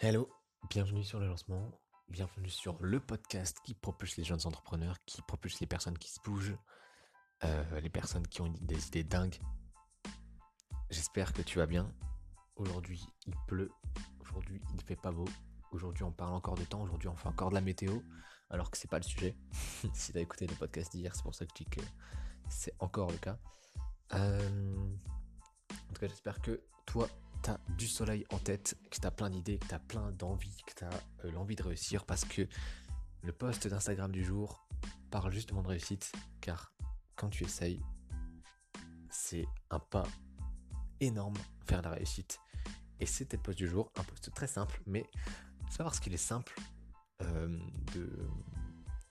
[0.00, 0.28] Hello,
[0.68, 1.70] bienvenue sur le lancement,
[2.08, 6.20] bienvenue sur le podcast qui propulse les jeunes entrepreneurs, qui propulse les personnes qui se
[6.20, 6.56] bougent,
[7.44, 9.38] euh, les personnes qui ont des idées dingues.
[10.90, 11.94] J'espère que tu vas bien.
[12.56, 13.70] Aujourd'hui il pleut,
[14.20, 15.26] aujourd'hui il ne fait pas beau,
[15.70, 18.00] aujourd'hui on parle encore de temps, aujourd'hui on fait encore de la météo,
[18.50, 19.36] alors que c'est pas le sujet.
[19.94, 21.80] si tu as écouté le podcast d'hier, c'est pour ça que je dis que
[22.48, 23.38] c'est encore le cas.
[24.12, 24.88] Euh,
[25.70, 27.08] en tout cas j'espère que toi
[27.44, 30.88] t'as du soleil en tête, que t'as plein d'idées, que t'as plein d'envie, que t'as
[31.24, 32.48] euh, l'envie de réussir parce que
[33.22, 34.66] le post d'Instagram du jour
[35.10, 36.10] parle justement de réussite
[36.40, 36.72] car
[37.16, 37.82] quand tu essayes,
[39.10, 40.06] c'est un pas
[41.00, 41.36] énorme
[41.68, 42.40] vers la réussite.
[42.98, 45.04] Et c'était le post du jour, un post très simple, mais
[45.68, 46.54] savoir ce qu'il est simple
[47.20, 47.58] euh,
[47.94, 48.26] de,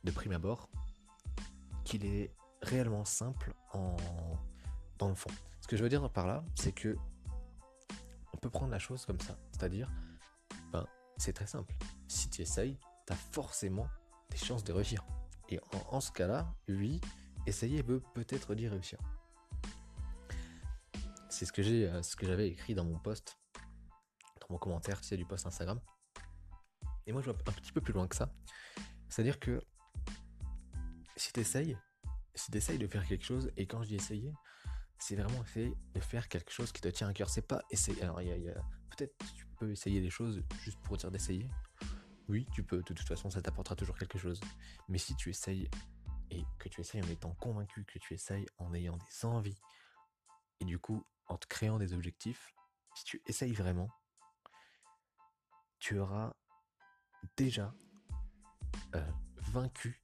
[0.04, 0.71] de prime abord,
[1.84, 3.95] qu'il est réellement simple en,
[4.98, 5.29] dans le fond.
[5.62, 6.98] Ce que je veux dire par là, c'est que
[8.43, 9.38] peut prendre la chose comme ça.
[9.52, 9.89] C'est-à-dire,
[10.73, 11.73] ben, c'est très simple.
[12.09, 13.87] Si tu essayes, tu as forcément
[14.29, 15.05] des chances de réussir.
[15.48, 15.59] Et
[15.90, 16.99] en, ce cas-là, oui,
[17.45, 18.99] essayer veut peut-être dire réussir.
[21.29, 23.37] C'est ce que j'ai, euh, ce que j'avais écrit dans mon post,
[24.41, 25.79] dans mon commentaire, tu du post Instagram.
[27.05, 28.34] Et moi, je vais un petit peu plus loin que ça.
[29.07, 29.62] C'est-à-dire que
[31.15, 31.77] si tu essayes,
[32.35, 34.34] si tu essayes de faire quelque chose, et quand je dis essayer,
[35.04, 37.29] c'est vraiment essayer de faire quelque chose qui te tient à cœur.
[37.29, 38.01] C'est pas essayer.
[38.04, 38.54] Alors, il y a,
[38.90, 41.49] peut-être tu peux essayer des choses juste pour dire d'essayer.
[42.29, 42.77] Oui, tu peux.
[42.77, 44.40] De toute façon, ça t'apportera toujours quelque chose.
[44.87, 45.70] Mais si tu essayes
[46.31, 49.59] et que tu essayes en étant convaincu, que tu essayes en ayant des envies
[50.62, 52.54] et du coup en te créant des objectifs,
[52.96, 53.90] si tu essayes vraiment,
[55.79, 56.34] tu auras
[57.35, 57.76] déjà
[58.96, 59.12] euh,
[59.51, 59.99] vaincu,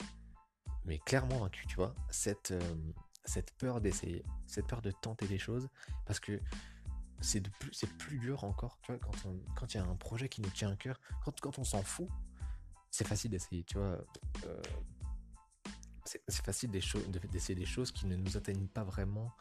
[0.84, 2.76] mais clairement vaincu, tu vois, cette, euh,
[3.30, 5.70] cette peur d'essayer, cette peur de tenter des choses,
[6.06, 6.42] parce que
[7.22, 7.42] c'est
[7.98, 9.00] plus, dur encore, tu vois,
[9.56, 11.84] quand il y a un projet qui nous tient à cœur, quand, quand on s'en
[11.84, 12.08] fout,
[12.90, 14.04] c'est facile d'essayer, tu vois.
[14.46, 14.62] Euh,
[16.06, 19.32] c'est, facile d'essayer des choses qui ne nous atteignent pas vraiment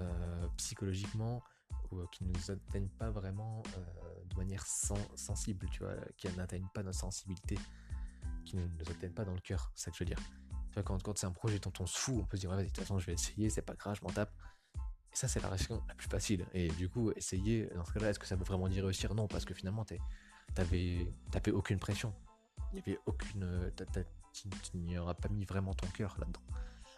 [0.00, 1.40] euh, psychologiquement
[1.92, 3.62] ou euh, qui ne nous atteignent pas vraiment
[4.28, 7.56] de manière sensible, tu vois, qui n'atteignent pas notre sensibilité,
[8.44, 10.18] qui ne nous atteignent pas dans le cœur, c'est ça que je veux dire
[10.82, 12.78] quand, c'est un projet dont on se fout, on peut se dire, vas-y, de toute
[12.78, 14.32] façon, je vais essayer, c'est pas grave, je m'en tape.
[15.12, 16.46] Et ça, c'est la réaction la plus facile.
[16.52, 19.14] Et du coup, essayer, dans ce cas-là, est-ce que ça veut vraiment dire réussir?
[19.14, 19.86] Non, parce que finalement,
[20.54, 21.06] t'avais
[21.52, 22.14] aucune pression.
[22.72, 23.72] Il n'y avait aucune.
[24.32, 26.42] Tu n'y auras pas mis vraiment ton cœur là-dedans.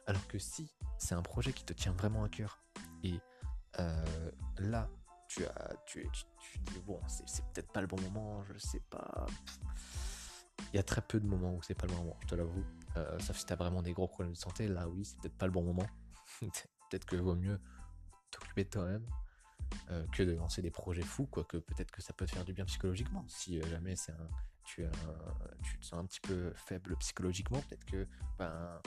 [0.07, 2.59] Alors que si c'est un projet qui te tient vraiment à cœur,
[3.05, 3.21] et
[3.79, 4.89] euh, là,
[5.29, 6.09] tu as, tu,
[6.41, 9.27] tu dis, bon, c'est peut-être pas le bon moment, je sais pas.
[10.73, 12.35] Il y a très peu de moments où c'est pas le bon moment, je te
[12.35, 12.65] l'avoue.
[12.99, 15.47] Euh, sauf si t'as vraiment des gros problèmes de santé, là oui, c'est peut-être pas
[15.47, 15.87] le bon moment.
[16.41, 17.61] peut-être que vaut mieux
[18.31, 19.07] t'occuper de toi-même
[19.91, 22.53] euh, que de lancer des projets fous, quoique peut-être que ça peut te faire du
[22.53, 23.25] bien psychologiquement.
[23.29, 24.13] Si euh, jamais c'est
[24.65, 24.85] tu,
[25.63, 28.07] tu te sens un petit peu faible psychologiquement, peut-être que
[28.39, 28.79] ben,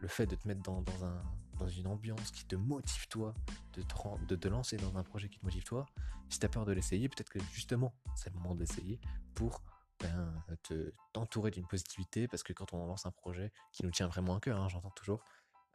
[0.00, 1.22] le fait de te mettre dans, un,
[1.58, 3.32] dans une ambiance qui te motive toi,
[3.72, 5.86] de te, de te lancer dans un projet qui te motive toi,
[6.28, 9.00] si t'as peur de l'essayer, peut-être que justement c'est le moment de l'essayer
[9.34, 9.62] pour
[10.00, 14.08] ben, te, t'entourer d'une positivité, parce que quand on lance un projet qui nous tient
[14.08, 15.22] vraiment à cœur, hein, j'entends toujours,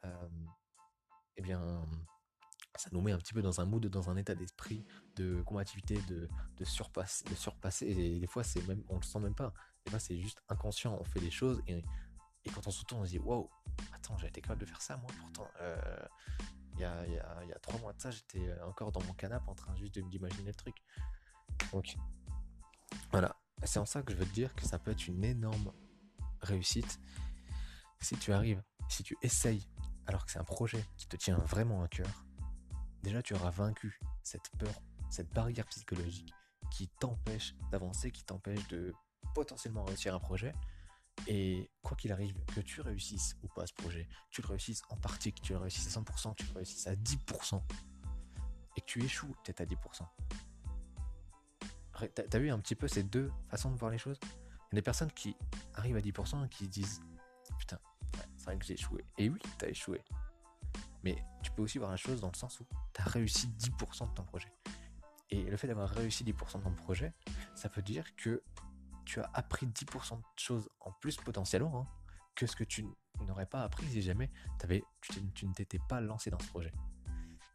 [0.04, 0.30] euh,
[1.38, 1.86] eh bien,
[2.76, 4.86] ça nous met un petit peu dans un mood, dans un état d'esprit
[5.16, 6.28] de combativité, de,
[6.58, 7.88] de, surpasse, de surpasser.
[7.88, 9.54] Et des fois, c'est même, on le sent même pas.
[9.86, 10.98] Des fois, c'est juste inconscient.
[11.00, 11.84] On fait des choses et,
[12.44, 13.50] et quand on se retourne, on se dit Waouh,
[13.94, 15.48] attends, j'ai été capable de faire ça, moi, pourtant.
[15.62, 16.08] Euh,
[16.74, 19.14] il y, a, y, a, y, a, trois mois de ça, j'étais encore dans mon
[19.14, 20.76] canapé en train juste d'imaginer le truc.
[21.72, 21.96] Donc,
[23.12, 23.34] voilà.
[23.64, 25.72] C'est en ça que je veux te dire que ça peut être une énorme
[26.42, 27.00] réussite
[28.00, 29.68] si tu arrives, si tu essayes,
[30.06, 32.26] alors que c'est un projet qui te tient vraiment à cœur.
[33.02, 34.74] Déjà, tu auras vaincu cette peur,
[35.10, 36.34] cette barrière psychologique
[36.72, 38.94] qui t'empêche d'avancer, qui t'empêche de
[39.34, 40.54] potentiellement réussir un projet.
[41.28, 44.98] Et quoi qu'il arrive, que tu réussisses ou pas ce projet, tu le réussisses en
[44.98, 47.62] partie, que tu le réussisses à 100%, que tu le réussisses à 10%,
[48.76, 50.06] et que tu échoues peut-être à 10%,
[52.14, 54.20] T'as vu un petit peu ces deux façons de voir les choses?
[54.24, 55.36] Il y a des personnes qui
[55.76, 57.02] arrivent à 10% et qui disent
[57.58, 57.80] Putain,
[58.36, 59.06] c'est vrai que j'ai échoué.
[59.18, 60.02] Et oui, t'as échoué.
[61.04, 64.14] Mais tu peux aussi voir la chose dans le sens où t'as réussi 10% de
[64.14, 64.52] ton projet.
[65.30, 67.14] Et le fait d'avoir réussi 10% de ton projet,
[67.56, 68.44] ça veut dire que
[69.06, 71.88] tu as appris 10% de choses en plus potentiellement hein,
[72.36, 72.86] que ce que tu
[73.22, 76.74] n'aurais pas appris si jamais tu, tu ne t'étais pas lancé dans ce projet.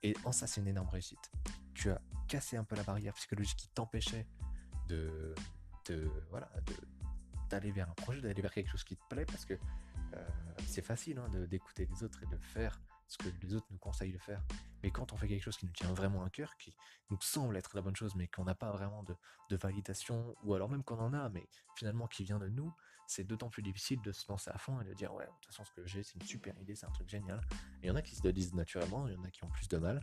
[0.02, 1.30] Et en ça, c'est une énorme réussite
[1.80, 4.26] tu as cassé un peu la barrière psychologique qui t'empêchait
[4.88, 5.34] de,
[5.86, 6.50] de, voilà,
[7.48, 10.28] d'aller vers un projet, d'aller vers quelque chose qui te plaît, parce que euh,
[10.66, 12.78] c'est facile hein, d'écouter les autres et de faire
[13.08, 14.42] ce que les autres nous conseillent de faire.
[14.82, 16.76] Mais quand on fait quelque chose qui nous tient vraiment à cœur, qui
[17.10, 20.68] nous semble être la bonne chose, mais qu'on n'a pas vraiment de, validation, ou alors
[20.68, 22.72] même qu'on en a, mais finalement qui vient de nous,
[23.06, 25.46] c'est d'autant plus difficile de se lancer à fond et de dire ouais, de toute
[25.46, 27.40] façon ce que j'ai c'est une super idée, c'est un truc génial.
[27.82, 29.48] Il y en a qui se le disent naturellement, il y en a qui ont
[29.48, 30.00] plus de mal.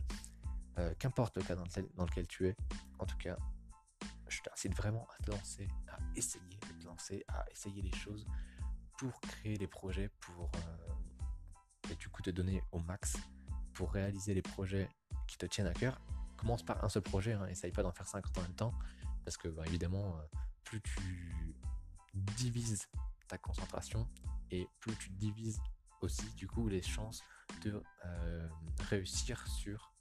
[0.78, 2.56] Euh, qu'importe le cas dans lequel, tu es,
[3.00, 3.36] en tout cas,
[4.28, 8.24] je t'incite vraiment à te lancer, à essayer de te lancer, à essayer les choses
[8.96, 13.16] pour créer des projets, pour euh, et du coup te donner au max
[13.72, 14.88] pour réaliser les projets
[15.26, 16.00] qui te tiennent à cœur.
[16.36, 18.74] Commence par un seul projet, hein, essaye pas d'en faire 50 en même temps,
[19.24, 20.22] parce que bah, évidemment, euh,
[20.62, 21.56] plus tu
[22.14, 22.88] divises
[23.26, 24.08] ta concentration
[24.52, 25.60] et plus tu divises
[26.02, 27.24] aussi du coup les chances
[27.62, 27.82] de
[28.88, 29.92] réussir sur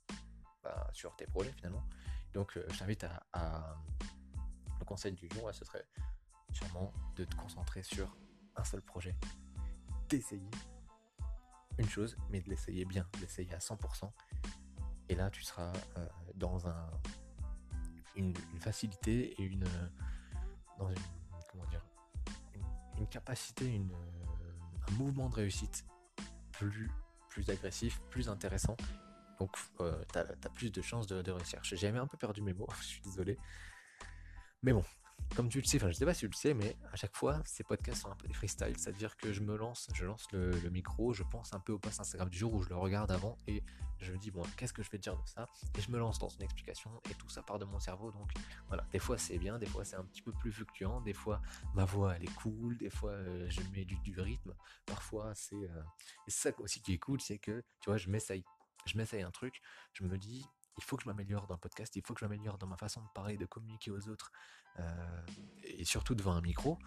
[0.93, 1.83] sur tes projets finalement.
[2.33, 3.75] Donc euh, je t'invite à,
[4.79, 5.85] Le conseil du jour, ce serait
[6.51, 8.15] sûrement de te concentrer sur
[8.55, 9.15] un seul projet,
[10.09, 10.51] d'essayer
[11.77, 14.11] une chose, mais de l'essayer bien, de l'essayer à 100%.
[15.09, 16.91] Et là, tu seras euh, dans un,
[18.15, 19.65] une, facilité et une,
[20.77, 20.97] dans une,
[21.51, 21.85] comment dire,
[22.97, 23.91] une, capacité, une,
[24.87, 25.85] un mouvement de réussite
[26.51, 26.91] plus,
[27.29, 28.75] plus agressif, plus intéressant
[29.39, 31.59] donc, euh, tu as, plus de chances de, de réussir.
[31.63, 33.37] J'ai un peu perdu mes mots, je suis désolé.
[34.63, 34.83] Mais bon,
[35.35, 37.15] comme tu le sais, enfin, je sais pas si tu le sais, mais à chaque
[37.15, 38.73] fois, ces podcasts sont un peu des freestyle.
[38.77, 41.99] C'est-à-dire que je me lance, je lance le, micro, je pense un peu au post
[41.99, 43.61] Instagram du jour où je le regarde avant et
[43.99, 45.47] je me dis, bon, qu'est-ce que je vais dire de ça?
[45.77, 48.11] Et je me lance dans une explication et tout ça part de mon cerveau.
[48.11, 48.31] Donc
[48.67, 51.41] voilà, des fois c'est bien, des fois c'est un petit peu plus fluctuant, des fois
[51.75, 54.53] ma voix elle est cool, des fois euh, je mets du, rythme,
[54.85, 55.55] parfois c'est.
[55.55, 55.81] Euh...
[56.27, 58.43] ça aussi qui est cool, c'est que tu vois, je m'essaye
[58.85, 59.61] je m'essaye un truc,
[59.93, 60.45] je me dis,
[60.77, 62.77] il faut que je m'améliore dans le podcast, il faut que je m'améliore dans ma
[62.77, 64.31] façon de parler, de communiquer aux autres,
[64.79, 65.25] euh,
[65.63, 66.77] et surtout devant un micro,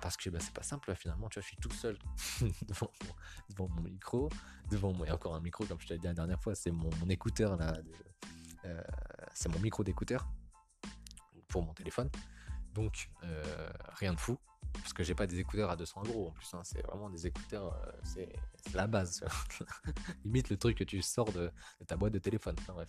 [0.00, 1.98] parce que bah, c'est pas simple, finalement, tu vois, je suis tout seul
[2.68, 4.30] devant, mon, micro,
[4.70, 6.90] devant moi, et encore un micro, comme je t'ai dit la dernière fois, c'est mon,
[7.08, 7.76] écouteur, là,
[8.64, 8.82] euh,
[9.34, 10.26] c'est mon micro d'écouteur
[11.48, 12.10] pour mon téléphone,
[12.72, 14.38] donc euh, rien de fou,
[14.74, 17.26] parce que j'ai pas des écouteurs à 200 euros en plus, hein, c'est vraiment des
[17.26, 18.32] écouteurs, euh, c'est
[18.74, 19.24] la base.
[20.24, 21.50] Limite le truc que tu sors de,
[21.86, 22.56] ta boîte de téléphone.
[22.68, 22.88] bref.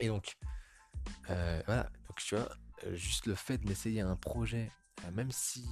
[0.00, 0.36] Et donc,
[1.30, 2.48] euh, voilà, tu vois,
[2.84, 4.70] euh, juste le fait de m'essayer un projet,
[5.12, 5.66] même si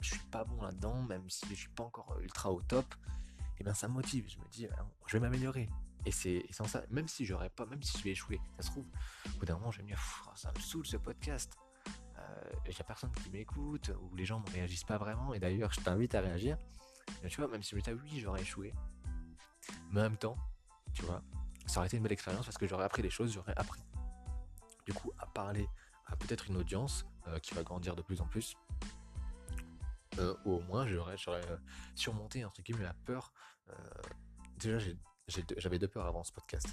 [0.00, 3.62] je suis pas bon là-dedans, même si je suis pas encore ultra au top, et
[3.62, 4.26] eh bien ça me motive.
[4.28, 4.66] Je me dis,
[5.06, 5.68] je vais m'améliorer.
[6.06, 8.70] Et c'est sans ça, même si j'aurais pas, même si je vais échouer, ça se
[8.70, 8.86] trouve,
[9.26, 10.00] au bout d'un moment, je vais me dire,
[10.34, 11.54] ça me saoule ce podcast
[12.66, 15.72] il n'y a personne qui m'écoute, ou les gens ne réagissent pas vraiment, et d'ailleurs
[15.72, 16.56] je t'invite à réagir.
[17.28, 18.72] tu vois, même si me dis oui, j'aurais échoué,
[19.90, 20.36] mais en même temps,
[20.94, 21.22] tu vois,
[21.66, 23.82] ça aurait été une belle expérience parce que j'aurais appris des choses, j'aurais appris
[24.86, 25.68] du coup à parler
[26.06, 28.56] à peut-être une audience euh, qui va grandir de plus en plus.
[30.18, 31.56] Euh, ou au moins j'aurais, euh,
[31.94, 33.32] surmonté entre guillemets la peur.
[34.56, 34.78] déjà
[35.28, 36.66] j'avais deux peurs avant ce podcast.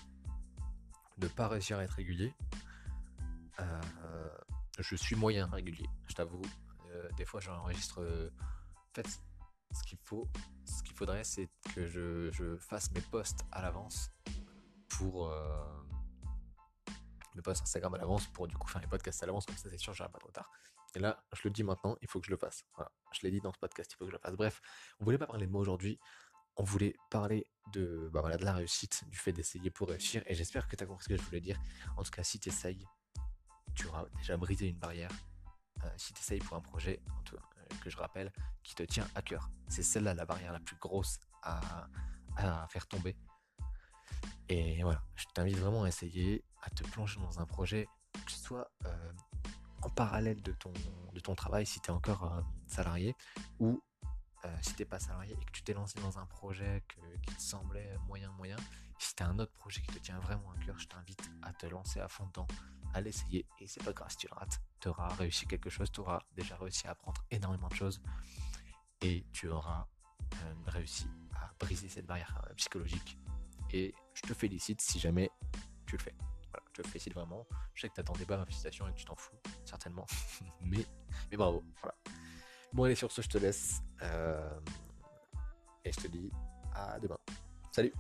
[1.17, 2.33] De pas réussir à être régulier
[4.77, 6.41] je suis moyen régulier, je t'avoue.
[6.91, 8.01] Euh, des fois, j'enregistre.
[8.01, 8.29] Euh,
[8.75, 9.07] en fait,
[9.71, 10.27] ce qu'il faut,
[10.65, 14.11] ce qu'il faudrait, c'est que je, fasse mes posts à l'avance
[14.89, 15.83] pour euh,
[17.35, 19.45] mes posts Instagram à l'avance pour du coup faire les podcasts à l'avance.
[19.45, 20.49] Comme ça, c'est sûr, j'aurai pas trop tard.
[20.95, 22.63] Et là, je le dis maintenant, il faut que je le fasse.
[22.75, 22.91] Voilà.
[23.11, 24.35] Je l'ai dit dans ce podcast, il faut que je le fasse.
[24.35, 24.61] Bref,
[24.99, 25.99] on voulait pas parler de moi aujourd'hui.
[26.55, 30.23] On voulait parler de, bah voilà, de la réussite, du fait d'essayer pour réussir.
[30.25, 31.59] Et j'espère que tu as compris ce que je voulais dire.
[31.97, 32.83] En tout cas, si tu essayes,
[33.77, 35.11] tu auras déjà brisé une barrière
[35.83, 36.99] euh, si tu essayes pour un projet,
[37.33, 37.37] euh,
[37.83, 39.51] que je rappelle, qui te tient à cœur.
[39.69, 41.87] C'est celle-là la barrière la plus grosse à,
[42.69, 43.15] faire tomber.
[44.49, 47.87] Et voilà, je t'invite vraiment à essayer, à te plonger dans un projet,
[48.25, 49.11] que ce soit euh,
[49.81, 50.73] en parallèle de ton,
[51.13, 53.15] de ton travail si tu es encore salarié,
[53.59, 53.81] ou
[54.61, 56.83] si tu n'es pas salarié et que tu t'es lancé dans un projet
[57.23, 58.57] qui te semblait moyen moyen,
[58.99, 61.53] si tu as un autre projet qui te tient vraiment à cœur, je t'invite à
[61.53, 62.47] te lancer à fond dedans,
[62.93, 64.61] à l'essayer et c'est pas grave si tu le rates.
[64.79, 68.01] Tu auras réussi quelque chose, tu auras déjà réussi à apprendre énormément de choses
[69.01, 69.87] et tu auras
[70.33, 73.17] euh, réussi à briser cette barrière euh, psychologique.
[73.71, 75.29] Et je te félicite si jamais
[75.85, 76.15] tu le fais.
[76.73, 77.45] Je te félicite vraiment.
[77.73, 80.05] Je sais que t'attendais pas ma félicitation et que tu t'en fous, certainement.
[80.61, 80.85] mais,
[81.31, 81.63] bravo.
[82.73, 83.81] Bon, allez, sur ce, je te laisse.
[84.01, 84.59] Euh,
[85.83, 86.29] et je te dis
[86.75, 87.17] à demain.
[87.71, 87.93] Salut